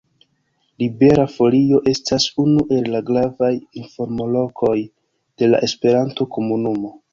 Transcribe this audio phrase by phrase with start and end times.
[0.83, 3.51] Libera Folio estas unu el la gravaj
[3.83, 4.75] informlokoj
[5.43, 6.95] de la esperanto-komunumo.